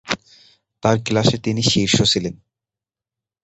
তার 0.83 0.97
ক্লাসে 1.05 1.37
তিনি 1.37 1.61
শীর্ষ 1.63 1.97
ছিলেন। 2.03 2.35